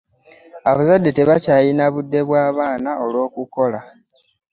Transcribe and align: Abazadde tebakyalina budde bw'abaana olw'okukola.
Abazadde 0.69 1.09
tebakyalina 1.13 1.85
budde 1.93 2.19
bw'abaana 2.27 2.91
olw'okukola. 3.03 3.79